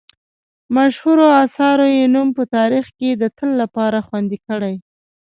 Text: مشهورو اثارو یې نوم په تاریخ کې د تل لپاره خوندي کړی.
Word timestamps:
مشهورو 0.75 1.25
اثارو 1.43 1.85
یې 1.97 2.05
نوم 2.13 2.27
په 2.37 2.43
تاریخ 2.55 2.85
کې 2.99 3.09
د 3.21 3.23
تل 3.37 3.49
لپاره 3.61 3.97
خوندي 4.07 4.37
کړی. 4.47 4.75